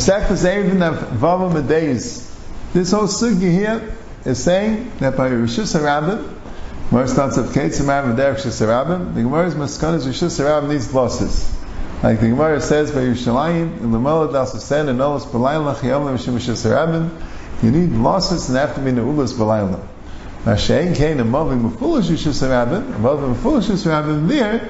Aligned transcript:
Masechtas 0.00 0.46
Eruvin 0.46 0.80
of 0.80 0.96
Vavam 1.20 1.68
Days. 1.68 2.34
This 2.72 2.90
whole 2.92 3.02
sugya 3.02 3.52
here 3.52 3.94
is 4.24 4.42
saying 4.42 4.90
that 4.98 5.14
by 5.14 5.28
Rishus 5.28 5.78
Harabim, 5.78 6.38
Gemara 6.88 7.06
starts 7.06 7.36
at 7.36 7.44
Ketzim 7.50 7.84
Rabbim 7.84 8.16
Derek 8.16 8.38
Rishus 8.38 8.66
Harabim, 8.66 9.12
the 9.12 9.20
Gemara's 9.20 9.54
Maskanas 9.54 10.06
Rishus 10.06 10.40
Harabim 10.40 10.70
needs 10.70 10.94
losses. 10.94 11.54
Like 12.02 12.18
the 12.18 12.28
Gemara 12.28 12.62
says 12.62 12.92
by 12.92 13.00
Yerushalayim, 13.00 13.82
in 13.82 13.92
the 13.92 13.98
Melad 13.98 14.34
Al 14.34 14.46
Susen 14.46 14.88
and 14.88 14.98
Olas 15.00 15.26
Balayla 15.26 15.74
Chayom 15.74 16.16
Mishim 16.16 16.32
Rishus 16.32 16.66
Harabim, 16.66 17.10
you 17.62 17.70
need 17.70 17.92
losses 17.92 18.48
and 18.48 18.56
have 18.56 18.74
to 18.76 18.80
be 18.80 18.92
Neulas 18.92 19.34
Balayla. 19.34 19.86
Mashayin 20.44 20.96
Kain 20.96 21.20
and 21.20 21.30
Mavim 21.30 21.70
Mefulish 21.70 22.08
Rishus 22.08 22.40
Harabim, 22.42 22.90
Mavim 23.02 23.34
Mefulish 23.34 23.68
Rishus 23.68 23.84
Harabim 23.84 24.28
there, 24.28 24.66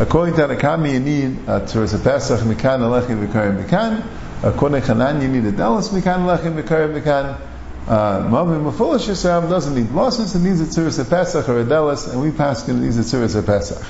according 0.00 0.34
to 0.34 0.48
Anakami 0.48 0.94
you 0.94 1.00
need 1.00 1.46
uh, 1.46 1.56
a 1.56 1.60
Tzuras 1.60 2.02
Pesach 2.02 2.40
Mikan 2.40 2.80
Alechi 2.80 3.26
V'Karim 3.26 3.62
Mikan, 3.62 4.02
to 4.42 4.80
Hanan 4.80 5.22
you 5.22 5.28
need 5.28 5.44
a 5.44 5.52
Dallas 5.52 5.90
Mikan 5.90 6.26
Alechi 6.26 6.52
V'Karim 6.52 7.00
Mikan, 7.00 7.40
uh, 7.86 8.28
Mavim 8.28 8.68
Mefulish 8.68 9.08
Yisrael 9.08 9.48
doesn't 9.48 9.76
need 9.76 9.92
losses, 9.92 10.34
it 10.34 10.40
needs 10.40 10.60
a 10.60 10.64
Tzuras 10.64 11.08
Pesach 11.08 11.48
or 11.48 11.60
a 11.60 11.64
Dallas, 11.64 12.08
and 12.08 12.20
we 12.20 12.32
pass 12.32 12.68
it 12.68 12.72
needs 12.72 12.98
a 12.98 13.02
Tzuras 13.02 13.46
Pesach. 13.46 13.86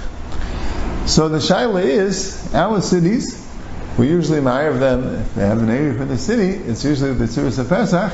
So 1.08 1.30
the 1.30 1.38
Shaila 1.38 1.82
is, 1.82 2.54
our 2.54 2.82
cities, 2.82 3.48
we 3.96 4.08
usually 4.08 4.40
of 4.66 4.78
them, 4.78 5.14
if 5.22 5.34
they 5.36 5.46
have 5.46 5.62
an 5.62 5.70
area 5.70 5.94
in 5.94 6.08
the 6.08 6.18
city, 6.18 6.50
it's 6.64 6.84
usually 6.84 7.14
the 7.14 7.24
Tzuras 7.24 7.58
of 7.58 7.70
Pesach. 7.70 8.12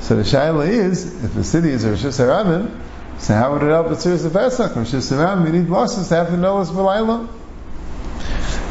So 0.00 0.16
the 0.16 0.22
Shaila 0.22 0.68
is, 0.68 1.24
if 1.24 1.32
the 1.32 1.44
city 1.44 1.70
is 1.70 1.86
Rosh 1.86 2.04
Hashanah, 2.04 2.78
so 3.20 3.34
how 3.34 3.54
would 3.54 3.62
it 3.62 3.70
help 3.70 3.88
the 3.88 3.94
Tzuras 3.94 4.26
of 4.26 4.34
Pesach? 4.34 4.76
Rosh 4.76 4.92
Hashanah, 4.92 5.42
we 5.42 5.58
need 5.58 5.70
losses 5.70 6.08
to 6.08 6.14
have 6.16 6.28
to 6.28 6.36
know 6.36 6.58
us 6.58 6.70
B'layla. 6.70 7.26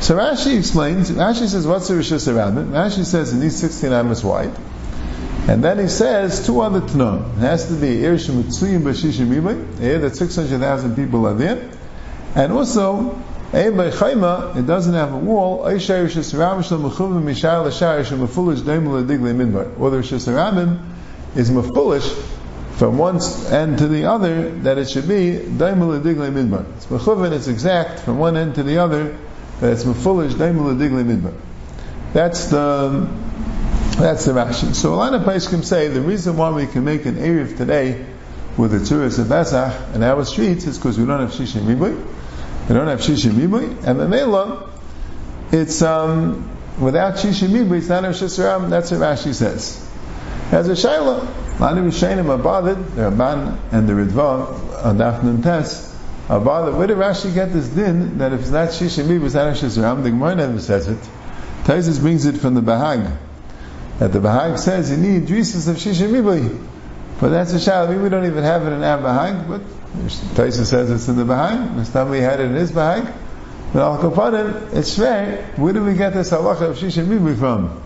So 0.03 0.17
Rashi 0.17 0.57
explains, 0.57 1.11
Rashi 1.11 1.47
says, 1.47 1.65
what's 1.65 1.89
a 1.89 1.95
Rosh 1.95 2.11
Hashanah? 2.11 2.71
Rashi 2.71 3.05
says 3.05 3.31
it 3.31 3.37
needs 3.37 3.55
16 3.55 3.93
amas 3.93 4.21
wide. 4.21 4.51
And 5.47 5.63
then 5.63 5.79
he 5.79 5.87
says 5.87 6.45
two 6.45 6.59
other 6.59 6.81
tnon. 6.81 7.37
It 7.37 7.39
has 7.39 7.69
to 7.69 7.75
be 7.75 8.03
Ir 8.03 8.15
Shemitzuyim 8.15 8.81
B'Shishim 8.81 9.27
Ibay, 9.27 9.79
here 9.79 9.95
eh, 9.95 9.99
that 9.99 10.17
600,000 10.17 10.97
people 10.97 11.25
are 11.25 11.35
there. 11.35 11.69
And 12.35 12.51
also, 12.51 13.17
eh, 13.53 13.69
by 13.69 13.91
Chayma, 13.91 14.57
it 14.57 14.67
doesn't 14.67 14.93
have 14.93 15.13
a 15.13 15.17
wall. 15.17 15.59
Or 15.59 15.71
the 15.71 15.79
Shesarabim 15.79 16.59
is 21.37 21.49
mafulish 21.49 22.13
from 22.73 22.97
one 22.97 23.21
end 23.53 23.77
to 23.77 23.87
the 23.87 24.03
other 24.03 24.49
that 24.49 24.77
it 24.77 24.89
should 24.89 25.07
be 25.07 25.37
daimul 25.37 26.03
digle 26.03 26.29
midbar. 26.29 26.65
It's 26.75 26.87
mechuvin, 26.87 27.31
it's 27.31 27.47
exact 27.47 28.01
from 28.01 28.17
one 28.17 28.35
end 28.35 28.55
to 28.55 28.63
the 28.63 28.79
other 28.79 29.15
that 29.63 29.71
it's 29.71 29.85
mafulish 29.85 30.33
daimul 30.33 30.77
digle 30.77 31.05
midbar. 31.05 31.33
That's 32.11 32.47
the 32.47 33.07
that's 33.97 34.25
the 34.25 34.33
Rashi. 34.33 34.75
So 34.75 34.93
a 34.93 34.95
lot 34.95 35.13
of 35.13 35.21
Paiskim 35.21 35.63
say 35.63 35.87
the 35.87 36.01
reason 36.01 36.35
why 36.35 36.49
we 36.51 36.67
can 36.67 36.83
make 36.83 37.05
an 37.05 37.15
Erev 37.15 37.55
today 37.55 38.05
with 38.57 38.71
the 38.71 38.79
Tzuras 38.79 39.19
of 39.19 39.29
Pesach 39.29 39.95
in 39.95 40.03
our 40.03 40.25
streets 40.25 40.67
is 40.67 40.77
because 40.77 40.99
we 40.99 41.05
don't 41.05 41.21
have 41.21 41.31
Shishim. 41.31 41.65
We 41.65 41.75
don't 42.73 42.87
have 42.87 42.99
Shishim 42.99 43.87
and 43.87 43.99
the 43.99 44.07
Mela, 44.09 44.69
it's 45.51 45.81
um, 45.81 46.49
without 46.81 47.15
Shishim 47.15 47.71
it's 47.71 47.87
not 47.87 48.03
a 48.03 48.09
Shisram, 48.09 48.69
that's 48.69 48.91
what 48.91 48.99
Rashi 48.99 49.33
says. 49.33 49.89
As 50.51 50.67
a 50.67 50.73
Shaila, 50.73 51.59
Lani 51.59 51.81
Rishainim 51.81 52.37
Abadid, 52.37 52.95
the 52.95 53.03
Ramban 53.03 53.57
and 53.71 53.87
the 53.87 53.93
Ritva, 53.93 54.83
on 54.83 55.92
Tes, 56.27 56.35
Abadid, 56.35 56.77
where 56.77 56.87
did 56.87 56.97
Rashi 56.97 57.33
get 57.33 57.51
this 57.51 57.67
din 57.67 58.17
that 58.19 58.33
if 58.33 58.41
it's 58.41 58.49
not 58.49 58.69
Shishim 58.69 59.23
it's 59.25 59.33
not 59.33 59.47
a 59.47 59.51
Shisram? 59.51 60.03
The 60.03 60.09
Gemara 60.09 60.35
never 60.35 60.59
says 60.59 60.87
it. 60.87 60.99
Taisus 61.63 61.99
brings 61.99 62.25
it 62.25 62.37
from 62.37 62.53
the 62.53 62.61
Bahag. 62.61 63.17
That 63.99 64.11
the 64.11 64.19
Bahag 64.19 64.57
says 64.57 64.91
you 64.91 64.97
need 64.97 65.27
drisas 65.27 65.67
of 65.67 65.77
Shishim. 65.77 66.67
But 67.19 67.29
that's 67.29 67.53
a 67.53 67.57
Shaila. 67.57 68.01
We 68.01 68.09
don't 68.09 68.25
even 68.25 68.43
have 68.43 68.65
it 68.65 68.71
in 68.71 68.83
our 68.83 68.97
Bahag, 68.97 69.47
but 69.47 69.61
Taisa 70.35 70.65
says 70.65 70.89
it's 70.89 71.07
in 71.07 71.15
the 71.15 71.23
Bahag. 71.23 71.75
Mustami 71.75 72.19
had 72.19 72.39
it 72.39 72.45
in 72.45 72.55
his 72.55 72.71
Bahag. 72.71 73.13
But 73.71 73.81
Al 73.81 73.97
Kapanim, 73.97 74.73
it's 74.73 74.97
fair. 74.97 75.51
Where 75.55 75.73
do 75.73 75.83
we 75.83 75.93
get 75.93 76.13
this 76.13 76.31
halacha 76.31 76.69
of 76.69 76.77
Shisha 76.77 77.05
Mibi 77.05 77.35
from? 77.37 77.81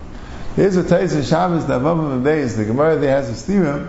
Here's 0.55 0.75
a 0.75 0.83
Taisa 0.83 1.27
Shabbos 1.27 1.65
Davavam 1.65 2.13
and 2.13 2.25
Beis. 2.25 2.55
The 2.57 2.65
Gemara 2.65 2.97
there 2.97 3.15
has 3.15 3.29
a 3.29 3.33
stira. 3.33 3.87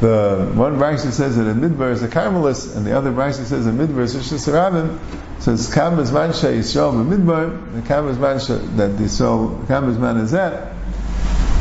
The 0.00 0.52
one 0.54 0.76
Rashi 0.76 1.10
says 1.10 1.36
that 1.36 1.50
a 1.50 1.54
midbar 1.54 1.90
is 1.90 2.02
a 2.02 2.08
Carmelis, 2.08 2.76
and 2.76 2.84
the 2.86 2.96
other 2.96 3.10
Rashi 3.10 3.44
says 3.44 3.66
a 3.66 3.70
midbar 3.70 4.00
is 4.00 4.14
a 4.14 4.18
Shisarabim. 4.18 4.98
So 5.40 5.54
it's 5.54 5.72
Kam 5.72 5.96
Zman 5.96 6.38
Sheh 6.38 6.58
Yisrael 6.58 6.92
midbar. 7.06 7.74
The 7.74 7.82
Kam 7.88 8.14
Zman 8.14 8.76
that 8.76 8.90
Yisrael 8.90 9.66
Kam 9.66 9.94
Zman 9.96 10.20
is 10.22 10.32
that. 10.32 10.74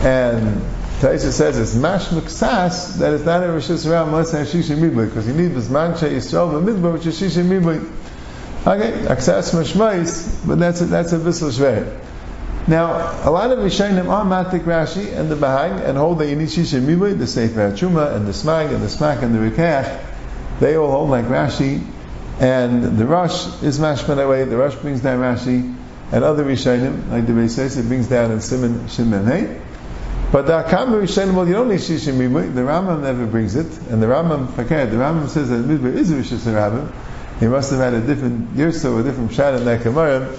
And 0.03 0.61
Taisha 0.99 1.31
says 1.31 1.57
it's 1.57 1.75
mashmak 1.75 2.29
sas 2.29 2.99
that 2.99 3.13
it's 3.13 3.23
not 3.23 3.43
a 3.43 3.51
Rosh 3.51 3.69
Hashanah 3.69 4.07
unless 4.07 4.33
it 4.33 4.37
has 4.39 4.53
Shisha 4.53 4.77
Mibli, 4.77 5.07
because 5.07 5.27
you 5.27 5.33
need 5.33 5.53
this 5.53 5.69
mancha 5.69 6.05
Yisrael 6.05 6.61
B'midbar, 6.61 6.93
which 6.93 7.05
is 7.05 7.19
Shisha 7.19 7.43
Mibli. 7.43 7.89
Okay, 8.67 9.07
access 9.07 9.53
mashmais, 9.53 10.45
but 10.47 10.59
that's 10.59 10.81
a, 10.81 10.85
that's 10.85 11.13
a 11.13 11.19
Bissel 11.19 11.51
Shvei. 11.51 12.01
Now, 12.67 13.21
a 13.23 13.29
lot 13.29 13.51
of 13.51 13.59
Rishayim 13.59 14.09
are 14.09 14.25
Matik 14.25 14.63
Rashi 14.63 15.15
and 15.15 15.29
the 15.29 15.35
Bahag 15.35 15.87
and 15.87 15.99
hold 15.99 16.17
that 16.17 16.27
you 16.27 16.35
need 16.35 16.47
Shisha 16.47 16.81
Mibli, 16.81 17.15
the 17.15 17.27
Sefer 17.27 17.71
Chuma 17.73 18.15
and 18.15 18.25
the 18.25 18.31
Smag 18.31 18.73
and 18.73 18.81
the 18.81 18.87
Smak 18.87 19.21
and 19.21 19.35
the 19.35 19.39
Rokeach. 19.39 20.03
They 20.59 20.75
all 20.75 20.89
hold 20.89 21.11
like 21.11 21.25
Rashi, 21.25 21.85
and 22.39 22.97
the 22.97 23.05
Rush 23.05 23.61
is 23.61 23.77
mashman 23.77 24.23
away. 24.23 24.45
The 24.45 24.57
Rush 24.57 24.73
brings 24.77 25.01
down 25.01 25.19
Rashi, 25.19 25.75
and 26.11 26.23
other 26.23 26.43
Rishayim, 26.43 27.11
like 27.11 27.27
the 27.27 27.33
Beis 27.33 27.51
says, 27.51 27.77
it 27.77 27.87
brings 27.87 28.07
down 28.07 28.31
in 28.31 28.41
Simon 28.41 28.87
Shimon 28.87 29.27
Hey. 29.27 29.61
But 30.31 30.47
the 30.47 30.63
Akam 30.63 30.89
well, 31.35 31.47
you 31.47 31.53
don't 31.53 31.69
need 31.69 31.79
Mibui. 31.79 32.55
The 32.55 32.61
Rambam 32.61 33.03
never 33.03 33.27
brings 33.27 33.55
it, 33.55 33.67
and 33.89 34.01
the 34.01 34.07
Rambam, 34.07 34.57
okay, 34.57 34.87
the 34.87 34.97
Rambam 34.97 35.27
says 35.27 35.49
that 35.49 35.63
Midbar 35.65 35.93
is 35.93 36.09
a 36.09 36.15
Rishis 36.15 36.45
Rabbim. 36.45 36.91
He 37.39 37.47
must 37.47 37.69
have 37.69 37.79
had 37.79 37.93
a 37.93 38.01
different 38.01 38.55
Yerso, 38.55 38.99
a 38.99 39.03
different 39.03 39.33
Shad 39.33 39.53
in 39.53 39.65
that 39.65 39.83
Gemara, 39.83 40.35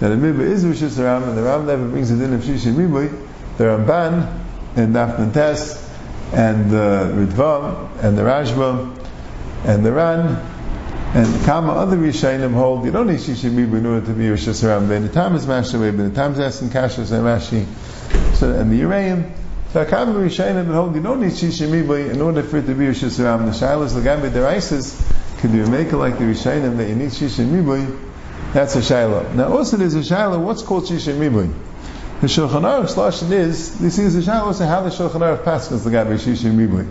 that 0.00 0.12
a 0.12 0.16
Midbar 0.16 0.40
is 0.40 0.64
Rishis 0.64 0.96
Rabbim, 0.96 1.28
and 1.28 1.36
the 1.36 1.42
Rambam 1.42 1.66
never 1.66 1.88
brings 1.88 2.10
it 2.10 2.22
in 2.22 2.32
of 2.32 2.42
Shishim 2.42 2.74
Mibui. 2.74 3.26
The 3.56 3.64
Ramban, 3.64 4.44
and 4.76 4.94
Dafnan 4.94 5.34
Tes, 5.34 5.90
and 6.32 6.70
the 6.70 7.12
Ritva, 7.14 8.04
and 8.04 8.16
the 8.16 8.22
Rashba, 8.22 8.96
and 9.64 9.84
the 9.84 9.90
Ran, 9.90 10.36
and 11.14 11.44
Kama 11.44 11.72
other 11.72 11.96
Rishayim 11.96 12.52
hold, 12.52 12.84
you 12.84 12.92
don't 12.92 13.08
need 13.08 13.18
Shishim 13.18 13.50
Mibui 13.50 13.78
in 13.78 13.86
order 13.86 14.06
to 14.06 14.12
be 14.12 14.28
Rishis 14.28 14.62
Rabbim. 14.62 14.88
But 14.88 15.02
the 15.02 15.08
time 15.08 15.34
is 15.34 15.46
Mashaveh, 15.46 15.96
but 15.96 16.04
the 16.04 16.14
time 16.14 16.32
is 16.34 16.38
Essen 16.38 16.68
Kashas 16.68 17.10
and 17.10 17.24
Rashi. 17.24 17.66
So, 18.36 18.52
and 18.52 18.70
the 18.70 18.80
Uraim, 18.80 19.32
so 19.72 19.84
Akam 19.84 20.14
Rishayim 20.14 20.72
hold, 20.72 20.94
you 20.94 21.02
don't 21.02 21.20
need 21.20 21.32
Shishim 21.32 22.12
in 22.12 22.20
order 22.20 22.44
for 22.44 22.58
it 22.58 22.66
to 22.66 22.74
be 22.74 22.86
Rishis 22.86 23.18
Ram. 23.18 23.46
The 23.46 23.52
Shilas 23.52 24.00
Lagambe 24.00 24.30
Deraisis 24.30 25.40
could 25.40 25.50
be 25.50 25.60
a 25.60 25.66
maker 25.66 25.96
like 25.96 26.18
the 26.18 26.24
Rishayim 26.24 26.76
that 26.76 26.88
you 26.88 26.94
need 26.94 27.10
Shishim 27.10 28.08
That's 28.52 28.76
a 28.76 28.78
Shilah. 28.78 29.34
Now 29.34 29.52
also 29.52 29.76
there's 29.76 29.94
a 29.94 29.98
Shilah, 29.98 30.40
what's 30.40 30.62
called 30.62 30.84
Shishim 30.84 31.18
The 32.20 32.26
Shulchan 32.26 32.62
Aruch 32.62 32.94
Lashon 32.94 33.30
is, 33.30 33.78
this 33.78 33.98
is 33.98 34.16
a 34.16 34.30
Shilah 34.30 34.46
also 34.46 34.64
how 34.64 34.80
the 34.80 34.88
Shulchan 34.88 35.20
Aruch 35.20 35.44
passes 35.44 35.84
the 35.84 35.90
Lagambe 35.90 36.14
Shishim 36.14 36.56
Mibui. 36.56 36.88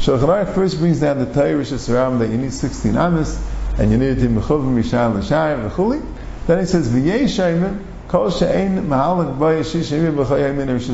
Shulchan 0.00 0.28
Aruch 0.28 0.54
first 0.54 0.78
brings 0.78 1.00
down 1.00 1.18
the 1.18 1.32
Torah 1.32 1.56
Rishis 1.56 1.88
Ram 1.88 2.18
that 2.18 2.28
you 2.28 2.36
need 2.36 2.52
16 2.52 2.94
Amis, 2.94 3.42
and 3.78 3.90
you 3.90 3.96
need 3.96 4.18
it 4.18 4.22
in 4.22 4.34
Mechuvim 4.34 4.78
Mishal 4.78 5.14
L'Shayim 5.14 5.70
V'chuli. 5.70 6.04
Then 6.46 6.58
he 6.60 6.66
says, 6.66 6.88
V'yei 6.88 7.22
Shayim, 7.22 7.82
Kol 8.08 8.30
she'ein 8.30 8.86
mahalak 8.86 9.38
boy 9.38 9.62
shishim 9.62 10.14
b'chayim 10.14 10.58
in 10.60 10.68
Rosh 10.68 10.88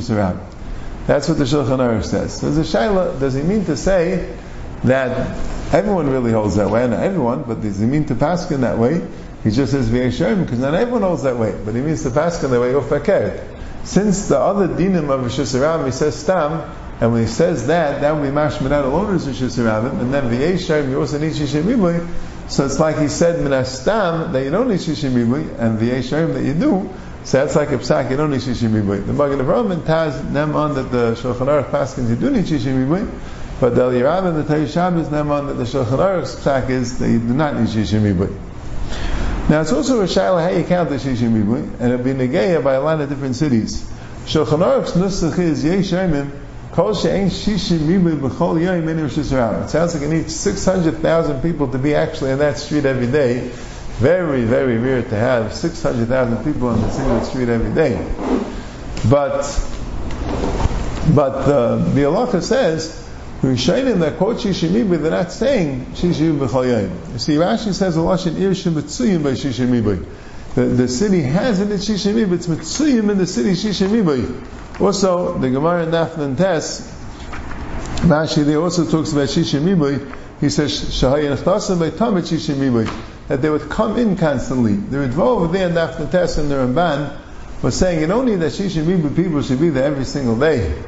That's 1.06 1.28
what 1.28 1.38
the 1.38 1.44
Shulchan 1.44 1.78
Aruch 1.78 2.04
says. 2.04 2.40
So 2.40 2.50
there's 2.50 2.74
a 2.74 2.78
shaila, 2.78 3.18
does 3.18 3.34
he 3.34 3.42
mean 3.42 3.64
to 3.66 3.76
say 3.76 4.36
that 4.84 5.53
everyone 5.74 6.08
really 6.08 6.32
holds 6.32 6.56
that 6.56 6.70
way? 6.70 6.86
Not 6.88 7.02
everyone, 7.02 7.42
but 7.42 7.60
does 7.60 7.78
he 7.78 7.86
mean 7.86 8.06
to 8.06 8.14
pass 8.14 8.50
in 8.50 8.62
that 8.62 8.78
way? 8.78 9.06
He 9.42 9.50
just 9.50 9.72
says 9.72 9.90
v'yeshayim 9.90 10.44
because 10.44 10.58
not 10.58 10.74
everyone 10.74 11.02
holds 11.02 11.24
that 11.24 11.36
way, 11.36 11.54
but 11.64 11.74
he 11.74 11.80
means 11.80 12.02
to 12.04 12.10
pass 12.10 12.42
in 12.42 12.50
that 12.50 12.60
way 12.60 12.72
ufakert. 12.72 13.46
Since 13.84 14.28
the 14.28 14.38
other 14.38 14.68
dinim 14.68 15.10
of 15.10 15.22
Rosh 15.22 15.36
he 15.36 15.90
says 15.92 16.18
stam, 16.18 16.70
and 17.00 17.12
when 17.12 17.22
he 17.22 17.28
says 17.28 17.66
that, 17.66 18.00
that 18.00 18.14
would 18.14 18.22
be 18.22 18.28
mashman 18.28 18.72
out 18.72 18.84
alone 18.84 19.12
Rosh 19.12 19.26
and 19.26 20.14
then 20.14 20.30
v'yeshayim 20.30 20.88
you 20.88 21.00
also 21.00 21.18
need 21.18 21.32
shishim 21.32 22.08
so 22.46 22.66
it's 22.66 22.78
like 22.78 22.98
he 22.98 23.08
said 23.08 23.40
minastam 23.40 24.32
that 24.32 24.44
you 24.44 24.50
don't 24.50 24.68
need 24.68 24.78
shishim 24.80 25.14
and 25.58 25.78
v'yeshayim 25.78 26.34
that 26.34 26.44
you 26.44 26.54
do. 26.54 26.90
So 27.24 27.38
that's 27.38 27.56
like 27.56 27.70
a 27.70 27.78
psak, 27.78 28.10
you 28.10 28.18
don't 28.18 28.30
need 28.30 28.40
shishim. 28.40 28.72
The 29.06 29.12
Magen 29.12 29.38
Avraham 29.38 29.72
and 29.72 29.82
Taz 29.82 30.32
them 30.32 30.54
on 30.54 30.74
that 30.74 30.92
the 30.92 31.14
Shulchan 31.14 31.46
Aruch 31.46 31.70
paskins 31.70 32.10
you 32.10 32.16
do 32.16 32.30
need 32.30 32.44
shishim 32.44 33.10
but 33.60 33.74
the 33.74 34.26
and 34.26 34.36
the 34.36 34.44
Tei 34.44 34.66
Shabbos 34.66 35.10
that 35.10 35.24
the 35.24 35.64
Shulchan 35.64 35.98
Aruch's 35.98 36.36
psak 36.36 36.70
is 36.70 36.98
that 36.98 37.08
you 37.08 37.18
do 37.18 37.34
not 37.34 37.54
need 37.54 37.68
shishim 37.68 38.02
mibui. 38.02 38.36
Now 39.48 39.60
it's 39.60 39.72
also 39.72 40.00
a 40.00 40.04
shaila 40.04 40.42
how 40.42 40.56
you 40.56 40.64
count 40.64 40.88
the 40.88 40.96
shishim 40.96 41.32
mibui, 41.32 41.80
and 41.80 41.92
it'll 41.92 42.04
be 42.04 42.12
negeya 42.12 42.62
by 42.62 42.74
a 42.74 42.80
lot 42.80 43.00
of 43.00 43.08
different 43.08 43.36
cities. 43.36 43.88
Shulchan 44.26 44.60
Aruch's 44.60 44.92
nusach 44.92 45.38
is 45.38 45.64
yeshayim 45.64 46.30
Kol 46.72 46.94
she'ein 46.94 47.28
shishim 47.28 47.78
mibui 47.78 48.18
b'chol 48.18 48.60
yoyim 48.60 48.88
in 48.88 49.00
Rosh 49.00 49.18
It 49.18 49.68
sounds 49.70 49.94
like 49.94 50.02
it 50.02 50.08
needs 50.08 50.34
600,000 50.34 51.40
people 51.40 51.68
to 51.68 51.78
be 51.78 51.94
actually 51.94 52.32
in 52.32 52.38
that 52.38 52.58
street 52.58 52.84
every 52.84 53.06
day 53.06 53.50
very, 53.98 54.42
very 54.42 54.76
rare 54.78 55.02
to 55.02 55.14
have 55.14 55.54
600,000 55.54 56.44
people 56.44 56.66
on 56.66 56.80
the 56.80 56.90
single 56.90 57.22
street 57.22 57.48
every 57.48 57.72
day. 57.74 57.94
But 59.08 59.42
But 61.14 61.36
uh, 61.46 61.76
the 61.76 62.00
halacha 62.00 62.42
says, 62.42 63.03
Rishonim 63.44 64.00
that 64.00 64.16
quote 64.16 64.38
Shishimibi, 64.38 65.00
they're 65.02 65.10
not 65.10 65.30
saying 65.30 65.86
Shishimibi 65.92 66.48
B'chayim. 66.48 67.12
You 67.12 67.18
see, 67.18 67.34
Rashi 67.34 67.74
says 67.74 67.96
a 67.96 68.00
Lashon 68.00 68.38
Ir 68.38 68.52
Shemitzuyim 68.52 69.22
by 69.22 69.32
Shishimibi. 69.32 70.06
The, 70.54 70.62
the 70.62 70.88
city 70.88 71.20
has 71.22 71.60
in 71.60 71.70
it 71.70 71.80
Shishimibi, 71.80 72.32
it's 72.32 72.46
Mitzuyim 72.46 73.10
in 73.10 73.18
the 73.18 73.26
city 73.26 73.50
Shishimibi. 73.50 74.80
Also, 74.80 75.36
the 75.38 75.50
Gemara 75.50 75.86
Nafnan 75.86 76.38
Tes, 76.38 76.90
Rashi 78.02 78.44
there 78.46 78.60
also 78.60 78.90
talks 78.90 79.12
about 79.12 79.28
Shishimibi. 79.28 80.14
He 80.40 80.48
says, 80.48 80.72
Shahayin 80.72 81.36
Achtasim 81.36 81.78
by 81.78 81.90
Tamit 81.90 82.22
Shishimibi. 82.22 83.28
That 83.28 83.42
they 83.42 83.50
would 83.50 83.68
come 83.68 83.98
in 83.98 84.16
constantly. 84.16 84.74
The 84.74 84.98
Ritva 84.98 85.18
over 85.18 85.48
there 85.48 85.68
Nafnan 85.68 86.10
Tes 86.10 86.38
and 86.38 86.50
the 86.50 86.54
Ramban 86.54 87.20
was 87.62 87.76
saying 87.76 88.02
it 88.02 88.10
only 88.10 88.36
that 88.36 88.52
Shishimibi 88.52 89.14
people 89.14 89.42
should 89.42 89.60
be 89.60 89.68
there 89.68 89.84
every 89.84 90.04
single 90.04 90.38
day. 90.38 90.82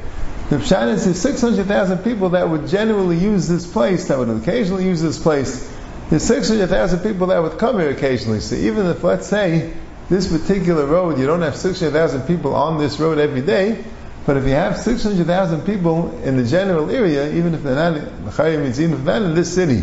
The 0.49 0.57
Pshat 0.57 0.93
is 0.93 1.03
there's 1.03 1.19
600,000 1.19 1.97
people 2.05 2.29
that 2.29 2.49
would 2.49 2.67
generally 2.67 3.17
use 3.17 3.49
this 3.49 3.69
place, 3.69 4.07
that 4.07 4.17
would 4.17 4.29
occasionally 4.29 4.85
use 4.85 5.01
this 5.01 5.21
place. 5.21 5.69
There's 6.09 6.23
600,000 6.23 6.99
people 6.99 7.27
that 7.27 7.43
would 7.43 7.59
come 7.59 7.79
here 7.79 7.89
occasionally. 7.89 8.39
So 8.39 8.55
even 8.55 8.85
if, 8.85 9.03
let's 9.03 9.27
say, 9.27 9.73
this 10.09 10.31
particular 10.31 10.85
road, 10.85 11.19
you 11.19 11.25
don't 11.25 11.41
have 11.41 11.57
600,000 11.57 12.21
people 12.21 12.55
on 12.55 12.77
this 12.77 12.97
road 12.97 13.17
every 13.17 13.41
day, 13.41 13.83
but 14.25 14.37
if 14.37 14.45
you 14.45 14.51
have 14.51 14.77
600,000 14.77 15.65
people 15.65 16.17
in 16.23 16.37
the 16.37 16.45
general 16.45 16.89
area, 16.89 17.29
even 17.33 17.53
if 17.53 17.63
they're 17.63 17.75
not, 17.75 17.97
if 17.97 19.05
not 19.05 19.21
in 19.21 19.35
this 19.35 19.53
city, 19.53 19.81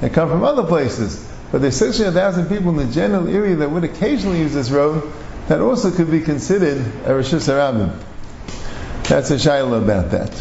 they 0.00 0.08
come 0.08 0.30
from 0.30 0.44
other 0.44 0.64
places, 0.64 1.30
but 1.52 1.60
there's 1.60 1.76
600,000 1.76 2.46
people 2.46 2.70
in 2.70 2.88
the 2.88 2.94
general 2.94 3.28
area 3.28 3.56
that 3.56 3.70
would 3.70 3.84
occasionally 3.84 4.38
use 4.38 4.54
this 4.54 4.70
road, 4.70 5.12
that 5.48 5.60
also 5.60 5.90
could 5.90 6.10
be 6.10 6.22
considered 6.22 6.78
a 6.78 7.10
Rishus 7.10 7.48
Harabim. 7.48 7.94
That's 9.08 9.30
a 9.30 9.36
shayla 9.36 9.82
about 9.82 10.10
that. 10.10 10.34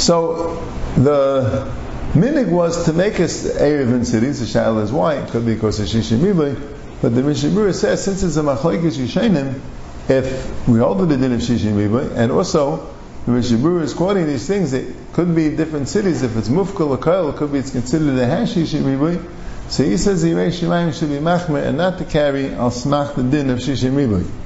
So 0.00 0.54
the 0.96 1.70
minig 2.14 2.48
was 2.48 2.86
to 2.86 2.94
make 2.94 3.20
us 3.20 3.44
Erev 3.44 3.92
in 3.92 4.06
cities. 4.06 4.40
The 4.40 4.58
shayla 4.58 4.82
is 4.84 4.90
why. 4.90 5.16
It 5.16 5.30
could 5.30 5.44
be 5.44 5.54
because 5.54 5.78
of 5.78 5.88
Shishimibli. 5.88 6.78
But 7.02 7.14
the 7.14 7.22
Mishnah 7.22 7.50
Berurah 7.50 7.74
says 7.74 8.02
since 8.02 8.22
it's 8.22 8.38
a 8.38 8.42
machlekes 8.42 8.96
Yishainim, 8.96 9.60
if 10.08 10.68
we 10.68 10.78
hold 10.78 11.06
the 11.06 11.16
din 11.18 11.32
of 11.32 11.40
Shishimibli, 11.40 12.16
and 12.16 12.32
also 12.32 12.94
the 13.26 13.32
Mishnah 13.32 13.58
Berurah 13.58 13.82
is 13.82 13.92
quoting 13.92 14.26
these 14.26 14.46
things, 14.46 14.72
it 14.72 14.96
could 15.12 15.34
be 15.34 15.54
different 15.54 15.86
cities. 15.86 16.22
If 16.22 16.34
it's 16.38 16.48
Mufkal 16.48 16.88
or 16.88 17.30
it 17.30 17.36
could 17.36 17.52
be 17.52 17.58
it's 17.58 17.72
considered 17.72 18.18
a 18.18 18.26
hash 18.26 18.54
Shishimibli. 18.54 19.22
So 19.68 19.84
he 19.84 19.98
says 19.98 20.22
the 20.22 20.28
Yirei 20.30 20.48
Shemayim 20.48 20.98
should 20.98 21.10
be 21.10 21.18
machmer 21.18 21.62
and 21.62 21.76
not 21.76 21.98
to 21.98 22.06
carry 22.06 22.54
al 22.54 22.70
smach 22.70 23.16
the 23.16 23.22
din 23.22 23.50
of 23.50 23.58
Shishimibli. 23.58 24.39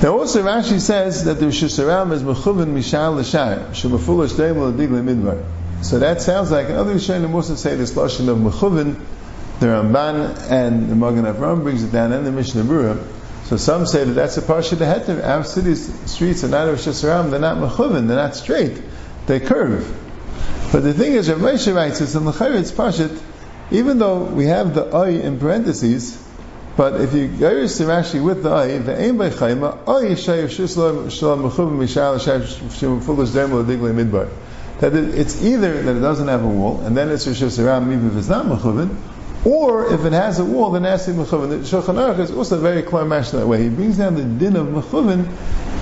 Now 0.00 0.16
also 0.16 0.44
Rashi 0.44 0.78
says 0.78 1.24
that 1.24 1.40
the 1.40 1.46
Shisharam 1.46 2.12
is 2.12 2.22
mechuvin 2.22 2.66
mishal 2.66 3.16
l'shar, 3.16 3.70
shemafulish 3.72 4.30
deim 4.30 4.56
l'digle 4.56 5.02
midbar. 5.02 5.44
So 5.82 5.98
that 5.98 6.22
sounds 6.22 6.52
like, 6.52 6.70
other 6.70 6.94
Rishonim 6.94 7.34
also 7.34 7.56
say 7.56 7.74
this 7.74 7.94
lashon 7.94 8.28
of 8.28 8.38
mechuvin, 8.38 9.04
the 9.58 9.66
Ramban 9.66 10.52
and 10.52 10.88
the 10.88 10.94
Magen 10.94 11.24
Avraham 11.24 11.64
brings 11.64 11.82
it 11.82 11.90
down, 11.90 12.12
and 12.12 12.24
the 12.24 12.30
Mishnah 12.30 12.62
Berurah. 12.62 13.04
So 13.46 13.56
some 13.56 13.86
say 13.86 14.04
that 14.04 14.12
that's 14.12 14.36
a 14.36 14.42
parsha 14.42 14.78
the 14.78 14.84
heter. 14.84 15.26
Our 15.26 15.42
city's 15.42 15.92
streets 16.08 16.44
are 16.44 16.48
not 16.48 16.68
of 16.68 16.78
Shisharam, 16.78 17.32
they're 17.32 17.40
not 17.40 17.56
mechuvin, 17.56 18.06
they're 18.06 18.16
not 18.16 18.36
straight, 18.36 18.80
they 19.26 19.40
curve. 19.40 19.84
But 20.70 20.84
the 20.84 20.94
thing 20.94 21.14
is, 21.14 21.28
Rav 21.28 21.40
Moshe 21.40 21.74
writes, 21.74 22.00
it's 22.00 22.14
in 22.14 22.24
the 22.24 22.30
Charetz 22.30 22.70
Pashit, 22.70 23.20
even 23.72 23.98
though 23.98 24.22
we 24.22 24.44
have 24.44 24.74
the 24.74 24.94
oy 24.94 25.18
in 25.18 25.40
parentheses, 25.40 26.27
but 26.78 27.00
if 27.00 27.12
you 27.12 27.26
go 27.26 27.50
to 27.54 27.66
Rashi 27.66 28.24
with 28.24 28.44
the 28.44 28.52
ay, 28.52 28.78
the 28.78 28.96
aim 28.96 29.18
by 29.18 29.30
chayma, 29.30 29.78
ay 29.88 30.14
shayiv 30.14 30.44
shislam 30.44 31.10
shalom 31.10 31.42
mechuv 31.42 31.76
mishal 31.76 32.20
shayiv 32.20 33.02
fulish 33.02 33.30
dermal 33.30 33.64
digle 33.66 33.92
midbar. 33.92 34.28
That 34.78 34.94
it's 34.94 35.42
either 35.42 35.82
that 35.82 35.96
it 35.96 35.98
doesn't 35.98 36.28
have 36.28 36.44
a 36.44 36.46
wall, 36.46 36.80
and 36.82 36.96
then 36.96 37.10
it's 37.10 37.26
Rosh 37.26 37.42
Hashanah, 37.42 37.92
even 37.92 38.06
if 38.12 38.16
it's 38.16 38.28
not 38.28 38.46
mechuvin, 38.46 38.96
or 39.44 39.92
if 39.92 40.04
it 40.04 40.12
has 40.12 40.38
a 40.38 40.44
wall, 40.44 40.70
then 40.70 40.84
it 40.84 40.90
has. 40.90 41.06
The 41.06 41.14
Shulchan 41.14 41.96
Aruch 41.96 42.20
is 42.20 42.30
also 42.30 42.60
very 42.60 42.82
clear 42.82 43.04
mash 43.04 43.30
that 43.30 43.48
way. 43.48 43.64
He 43.64 43.70
brings 43.70 43.98
down 43.98 44.14
the 44.14 44.22
din 44.22 44.54
of 44.54 44.68
mechuvin, 44.68 45.24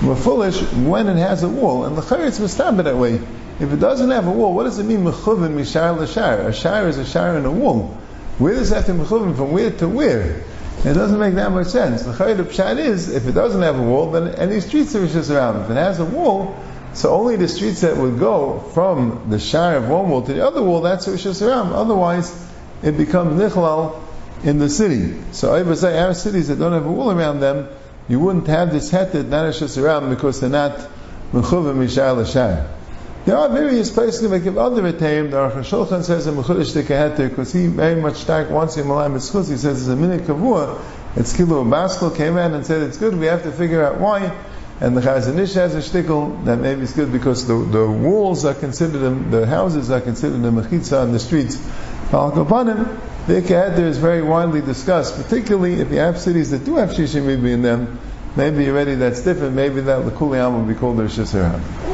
mefulish, 0.00 0.88
when 0.88 1.08
it 1.08 1.19
has 1.19 1.42
a 1.42 1.49
wall, 1.50 1.84
and 1.84 1.94
the 1.99 2.00
chayyitz 2.00 2.40
mistabed 2.40 2.82
that 2.82 2.96
way. 2.96 3.20
If 3.60 3.70
it 3.70 3.81
doesn't 3.81 4.08
have 4.08 4.26
a 4.26 4.32
wall, 4.32 4.54
what 4.54 4.64
does 4.64 4.78
it 4.78 4.84
mean 4.84 5.04
mechuvin 5.04 5.56
mishar 5.56 5.94
l'shar? 5.94 6.49
A 6.49 6.54
shar 6.54 6.88
is 6.88 6.96
a 6.96 7.04
shar 7.04 7.37
in 7.37 7.44
a 7.44 7.52
wall. 7.52 7.88
Where 8.38 8.54
does 8.54 8.70
that 8.70 8.87
have 8.87 8.87
to 8.87 8.92
mechuvin 8.92 9.37
from 9.37 9.52
where 9.52 9.70
to 9.72 9.88
where? 9.90 10.42
It 10.87 10.94
doesn't 10.94 11.19
make 11.19 11.35
that 11.35 11.50
much 11.50 11.67
sense. 11.67 12.05
The 12.05 12.12
Chayid 12.12 12.37
Pshat 12.44 12.79
is, 12.79 13.09
if 13.09 13.27
it 13.27 13.33
doesn't 13.33 13.61
have 13.61 13.77
a 13.77 13.83
wall, 13.83 14.12
then 14.12 14.29
any 14.37 14.61
streets 14.61 14.94
are 14.94 15.05
just 15.05 15.33
around. 15.33 15.65
If 15.65 15.71
it 15.71 15.75
has 15.75 15.99
a 15.99 16.05
wall, 16.05 16.56
so 16.93 17.11
only 17.11 17.35
the 17.35 17.49
streets 17.49 17.81
that 17.81 17.97
would 17.97 18.21
go 18.21 18.61
from 18.73 19.27
the 19.29 19.41
Shire 19.41 19.79
of 19.79 19.88
one 19.88 20.09
wall 20.09 20.23
to 20.23 20.33
the 20.33 20.47
other 20.47 20.62
wall, 20.62 20.83
that's 20.83 21.09
Rosh 21.09 21.27
Hashanah. 21.27 21.73
Otherwise, 21.73 22.33
it 22.85 22.97
becomes 22.97 23.35
Nichlal 23.35 24.00
in 24.44 24.59
the 24.59 24.69
city. 24.69 25.21
So 25.33 25.53
I 25.53 25.62
would 25.62 25.77
say 25.77 25.99
our 25.99 26.15
cities 26.15 26.47
that 26.49 26.61
don't 26.61 26.73
have 26.73 26.87
a 26.87 26.93
wall 26.93 27.11
around 27.11 27.41
them, 27.41 27.69
you 28.09 28.21
wouldn't 28.21 28.47
have 28.47 28.73
this 28.73 28.88
heted, 28.88 29.29
not 29.29 29.43
Rosh 29.43 29.62
Hashanah, 29.62 30.09
because 30.09 30.38
they're 30.38 30.50
not 30.50 30.79
Mechuvim 31.33 31.79
Mishar 31.79 32.17
L'Shire. 32.17 32.71
There 33.26 33.37
are 33.37 33.49
various 33.49 33.90
places 33.90 34.31
that 34.31 34.38
give 34.38 34.56
other 34.56 34.81
Ritayim. 34.82 35.32
The 35.32 35.37
Aruch 35.38 35.55
HaShulchan 35.55 36.05
says 36.05 36.28
in 36.28 36.37
Mechudesh 36.37 36.81
Tekaheter, 36.81 37.28
because 37.28 37.52
he 37.52 37.67
very 37.67 38.00
much 38.00 38.19
stark 38.19 38.50
wants 38.50 38.76
him 38.76 38.87
Malam 38.87 39.14
Mitzchus, 39.14 39.50
he 39.50 39.56
says 39.56 39.81
it's 39.81 39.88
a 39.88 39.96
minute 39.96 40.28
kavua. 40.28 40.81
It's 41.17 41.37
Kilu 41.37 41.64
Baskel 41.69 42.17
came 42.17 42.38
in 42.38 42.55
and 42.55 42.64
said 42.64 42.82
it's 42.82 42.99
good, 42.99 43.19
we 43.19 43.26
have 43.26 43.43
to 43.43 43.50
figure 43.50 43.84
out 43.84 43.99
why. 43.99 44.32
And 44.81 44.96
the 44.96 45.00
Chazon 45.00 45.40
Ish 45.40 45.55
has 45.55 45.75
a 45.75 45.78
shtickle 45.78 46.44
that 46.44 46.58
maybe 46.61 46.82
it's 46.82 46.93
good 46.93 47.11
because 47.11 47.49
the, 47.49 47.56
the 47.56 47.90
walls 47.90 48.44
are 48.44 48.55
considered, 48.55 49.32
the 49.32 49.44
houses 49.44 49.90
are 49.90 50.00
considered 50.00 50.44
a 50.44 50.52
mechitza 50.52 51.02
on 51.02 51.11
the 51.11 51.19
streets. 51.19 51.56
Al 52.12 52.31
Kapanim, 52.31 52.96
the 53.26 53.43
Ikeheter 53.43 53.81
is 53.81 53.99
very 53.99 54.23
widely 54.23 54.61
discussed, 54.61 55.20
particularly 55.20 55.81
if 55.81 55.90
you 55.90 55.99
have 55.99 56.17
cities 56.20 56.52
that 56.52 56.64
do 56.64 56.76
have 56.76 56.90
Shishim 56.90 57.26
in 57.44 57.62
them. 57.62 57.99
Maybe 58.37 58.69
already 58.69 58.94
that's 58.94 59.23
different. 59.23 59.56
Maybe 59.56 59.81
that 59.81 60.05
Lakuliyam 60.05 60.61
will 60.61 60.73
be 60.73 60.78
called 60.78 60.99
their 60.99 61.08
Shisarah. 61.08 61.86